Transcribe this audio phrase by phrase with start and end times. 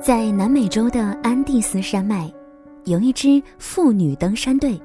[0.00, 2.32] 在南美洲的安第斯山脉，
[2.86, 4.80] 有一支妇女登山队，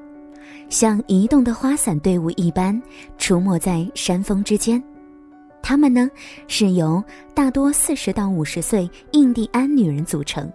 [0.67, 2.79] 像移动的花伞队伍一般
[3.17, 4.83] 出没在山峰之间。
[5.63, 6.11] 他们呢，
[6.49, 7.01] 是由
[7.33, 10.51] 大多四十到五十岁印第安女人组成，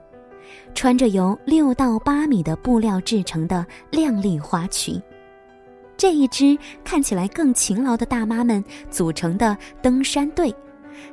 [0.74, 5.00] 穿着由六到八米的布料制成的亮丽花裙。
[5.96, 10.54] 这一支看起来更勤劳的大妈们组成的登山队。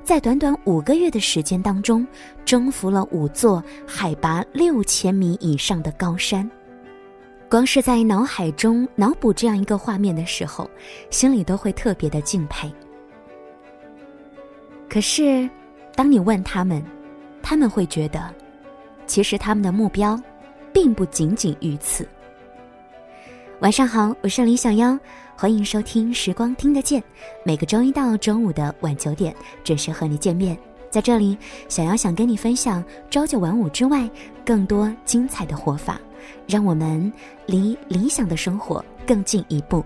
[0.04, 2.06] 在短短五个月的时间当中，
[2.46, 6.50] 征服了五座海拔六千米以上的高山。
[7.50, 10.70] 光是在脑海中脑补这样一个画面的时候，
[11.10, 12.70] 心里都会特别的敬佩。
[14.90, 15.50] 可是，
[15.96, 16.84] 当你问他们，
[17.42, 18.34] 他们会觉得，
[19.06, 20.22] 其实他们的目标，
[20.74, 22.08] 并不仅仅于此。
[23.62, 24.98] 晚上好，我是李小妖。
[25.40, 27.00] 欢迎收听《时光听得见》，
[27.46, 30.58] 每个周一到周五的晚九点准时和你见面。
[30.90, 31.38] 在这里，
[31.70, 34.10] 小妖想跟你分享朝九晚五之外
[34.44, 36.02] 更多精彩的活法，
[36.48, 37.14] 让我们
[37.46, 39.86] 离理想的生活更进一步。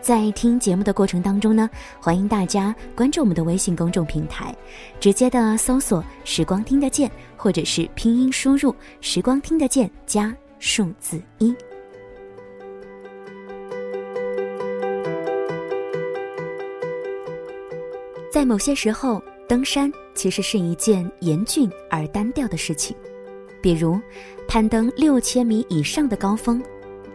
[0.00, 4.52] 在听节目的过程当中呢，欢迎大家关注我们的微信公众平台，
[4.98, 11.54] 直接的搜索“时光听得见”或者是拼音输入“时光听得见”加数字一。
[18.30, 22.96] 在某些时候，登山其实是一件严峻而单调的事情，
[23.60, 24.00] 比如
[24.46, 26.62] 攀登六千米以上的高峰，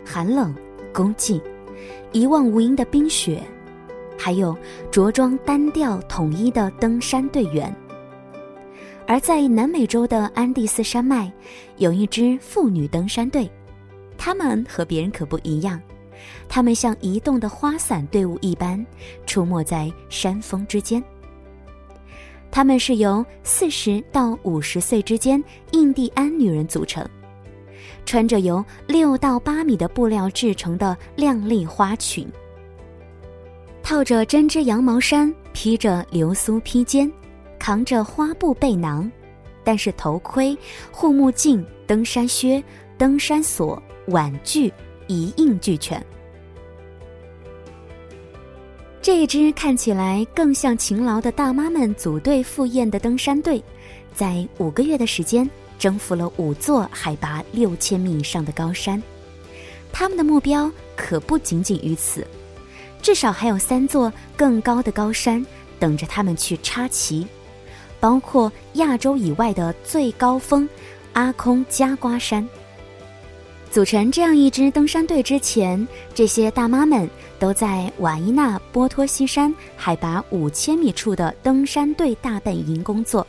[0.06, 0.54] 寒冷、
[0.94, 1.42] 孤寂、
[2.12, 3.42] 一望无垠的冰雪，
[4.18, 4.56] 还有
[4.92, 7.74] 着装单调统一的登山队员。
[9.08, 11.32] 而在南美洲的安第斯山脉，
[11.78, 13.50] 有一支妇女登山队，
[14.18, 15.82] 她们和别人可不一样。
[16.48, 18.86] 他们像移动的花伞队伍一般，
[19.26, 21.04] 出没在山峰之间。
[22.52, 27.06] 他们是由四十到五十岁之间印第安女人组成，
[28.06, 32.26] 穿着由六到八米的布料制成的亮丽花裙，
[33.84, 37.12] 套着针织羊毛衫，披着流苏披肩，
[37.60, 39.12] 扛着花布背囊，
[39.64, 40.58] 但是头盔、
[40.92, 42.64] 护目镜、登山靴、
[42.98, 44.72] 登山锁、碗具
[45.08, 46.04] 一应俱全。
[49.02, 53.64] 这一支看起来更像勤劳的大妈们组队赴宴的登山队，
[54.16, 59.02] 在五个月的时间征服了五座海拔六千米以上的高山。
[59.92, 62.26] 他们的目标可不仅仅于此，
[63.00, 65.46] 至少还有三座更高的高山
[65.80, 67.28] 等着他们去插旗，
[68.00, 70.68] 包括亚洲以外的最高峰
[71.14, 72.46] 阿空加瓜山。
[73.76, 83.28] 组成这样一支登山队之前，这些大妈们都在瓦伊纳波托西山海拔五千米处的登山队大本营工作。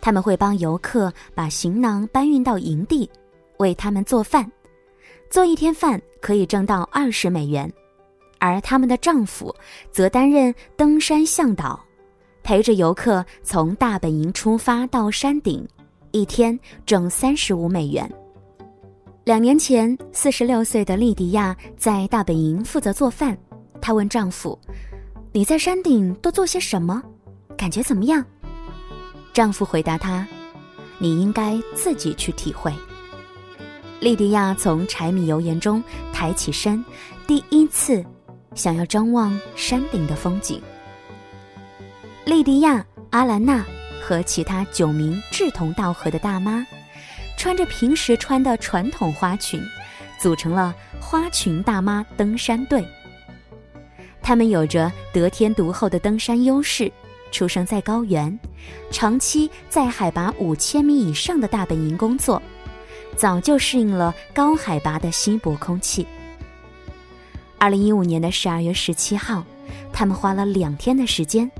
[0.00, 3.08] 他们会帮游客把行囊搬运到营地，
[3.58, 4.50] 为他们做饭，
[5.30, 7.72] 做一天饭可以挣到二十美元。
[8.40, 9.54] 而他们的丈夫
[9.92, 11.80] 则担任登山向导，
[12.42, 15.64] 陪着游客从大本营出发到山顶，
[16.10, 18.12] 一天挣三十五美元。
[19.24, 23.38] 两年前，四十六岁的莉迪亚在大本营负责做饭。
[23.80, 24.58] 她问丈夫
[25.30, 27.00] ：“你在山顶都做些什么？
[27.56, 28.24] 感觉怎么样？”
[29.32, 30.26] 丈夫回答她
[30.98, 32.72] ：“你应该自己去体会。”
[34.00, 35.80] 莉迪亚从柴米油盐中
[36.12, 36.84] 抬起身，
[37.24, 38.04] 第一次
[38.56, 40.60] 想要张望山顶的风景。
[42.24, 43.64] 莉迪亚、阿兰娜
[44.02, 46.66] 和其他九名志同道合的大妈。
[47.42, 49.60] 穿着平时穿的传统花裙，
[50.16, 52.86] 组成了花裙大妈登山队。
[54.22, 56.88] 他们有着得天独厚的登山优势，
[57.32, 58.38] 出生在高原，
[58.92, 62.40] 长期在海拔五千米以上的大本营工作，
[63.16, 66.06] 早就适应了高海拔的稀薄空气。
[67.58, 69.44] 二零一五年的十二月十七号，
[69.92, 71.50] 他们花了两天的时间。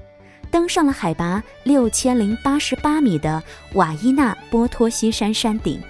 [0.53, 5.83] 登上了海拔六千零八十八米的瓦伊纳波托西山山顶，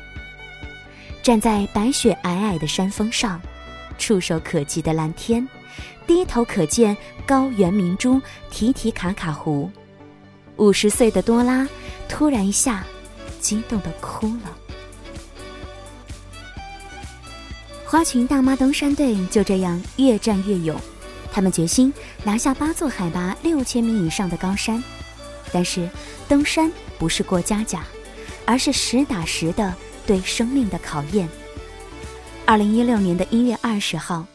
[1.20, 3.42] 站在白雪皑皑的山峰上，
[3.98, 5.46] 触手可及的蓝天，
[6.06, 9.68] 低头可见高原明珠提提卡卡湖。
[10.58, 11.68] 五十岁的多拉
[12.08, 12.84] 突然一下
[13.40, 14.56] 激动的哭了。
[17.84, 20.80] 花裙大妈登山队就这样越战越勇。
[21.32, 21.92] 他们决心
[22.22, 24.82] 拿下八座海拔六千米以上的高山，
[25.50, 25.88] 但是
[26.28, 27.82] 登山不是过家家，
[28.44, 29.74] 而是实打实的
[30.06, 31.28] 对生命的考验。
[32.44, 34.26] 二零一六年的一月二十号，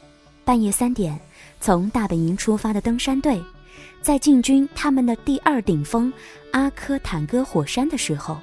[0.43, 1.19] 半夜三点，
[1.61, 3.39] 从大本营出发的登山队，
[4.01, 6.11] 在进军他们的第二顶峰
[6.51, 8.37] 阿科坦戈火山的时候，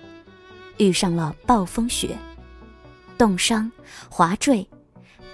[0.77, 2.17] 遇上了暴风雪，
[3.19, 3.71] 冻伤、
[4.09, 4.65] 滑坠、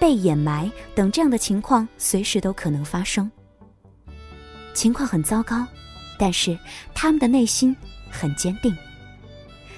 [0.01, 3.29] 被掩埋等这样的情况随时都可能发生。
[4.73, 5.63] 情况很糟糕，
[6.17, 6.57] 但是
[6.95, 7.75] 他们的内心
[8.09, 8.75] 很坚定。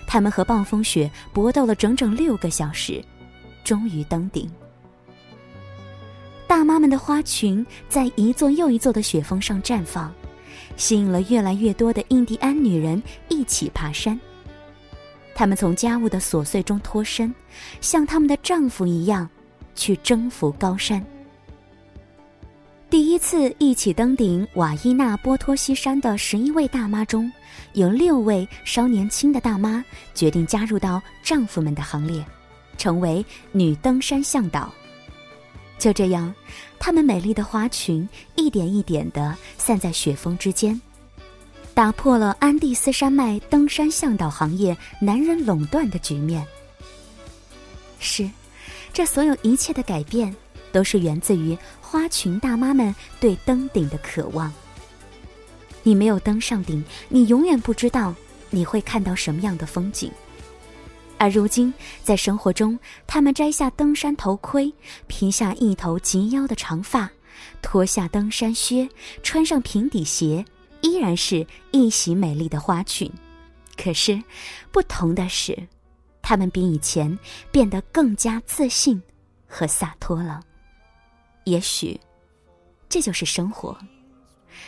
[0.08, 3.04] 他们和暴风雪搏斗了整整六个小时，
[3.66, 4.50] 终于登顶。
[6.48, 10.14] 大妈们的花裙在一座又一座的雪峰上绽放，
[10.78, 14.18] 吸引了越来越多的印第安女人一起爬山。
[15.36, 17.36] 她们从家务的琐碎中脱身，
[17.81, 19.30] 像他们的丈夫一样，
[19.75, 21.04] 去征服高山。
[22.90, 27.31] 第一次一起登顶瓦伊纳波托西山的十一位大妈中，
[27.74, 29.84] 有六位稍年轻的大妈
[30.14, 32.24] 决定加入到丈夫们的行列，
[32.78, 34.72] 成为女登山向导。
[35.80, 36.34] 就这样，
[36.78, 40.80] 她们美丽的花裙一点一点地散在雪峰之间，
[41.74, 46.46] 打破了安第斯山脉登山向导行业男人垄断的局面。
[47.98, 48.30] 是，
[48.94, 50.34] 这所有一切的改变，
[50.72, 51.57] 都是源自于。
[51.81, 54.51] 花裙大妈们对登顶的渴望。
[55.84, 58.16] 你没有登上顶，你永远不知道
[58.50, 60.12] 你会看到什么样的风景。
[61.19, 61.72] 而如今，
[62.04, 64.74] 在生活中，他们摘下登山头盔，
[65.06, 67.07] 披下一头及腰的长发，
[67.62, 68.89] 脱下登山靴，
[69.22, 70.44] 穿上平底鞋，
[70.81, 73.12] 依然是一袭美丽的花裙。
[73.78, 74.19] 可是，
[74.72, 75.56] 不同的是，
[76.34, 77.16] 他们比以前
[77.52, 79.00] 变得更加自信
[79.48, 80.42] 和洒脱了。
[81.44, 82.02] 也许，
[82.90, 83.78] 这就是生活。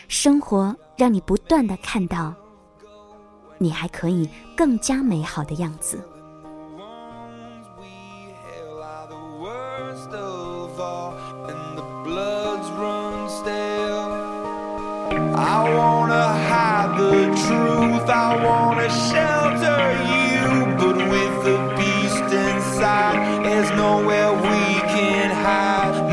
[0.08, 2.32] 生活让你不断的看到，
[3.58, 6.08] 你还可以更加美好的样子。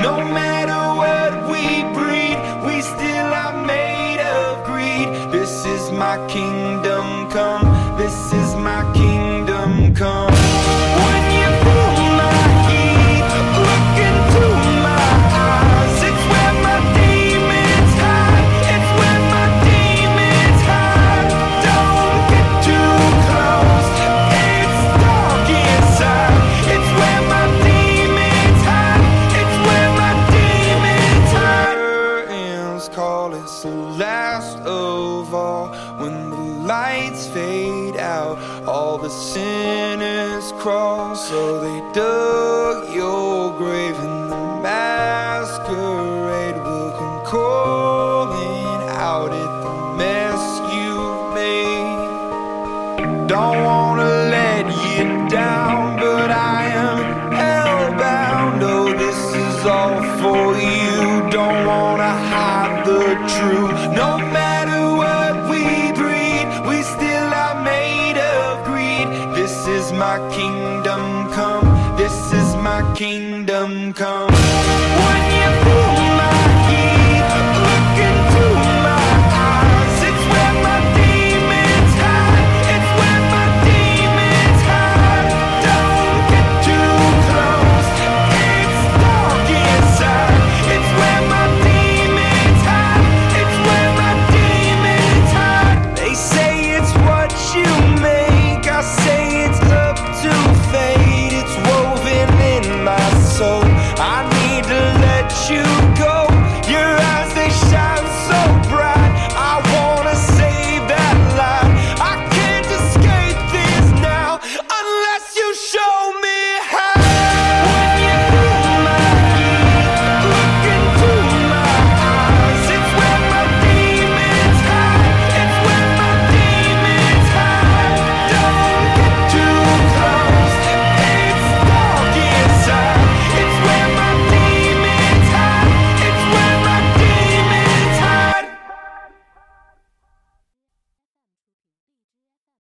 [0.03, 0.42] No man.
[35.99, 36.37] when the
[36.67, 38.39] lights fade out.
[38.67, 48.89] All the sinners crawl, so they dug your grave, and the masquerade will come calling
[48.89, 50.43] out at the mess
[50.75, 53.29] you've made.
[53.29, 53.82] Don't
[73.93, 74.32] come.